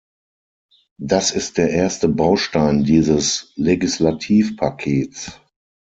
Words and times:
Das 0.99 1.29
ist 1.29 1.59
der 1.59 1.69
erste 1.69 2.09
Baustein 2.09 2.83
dieses 2.83 3.53
Legislativpakets. 3.55 5.39